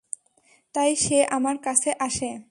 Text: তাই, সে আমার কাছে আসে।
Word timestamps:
তাই, 0.75 0.91
সে 0.95 1.17
আমার 1.29 1.55
কাছে 1.57 1.89
আসে। 1.99 2.31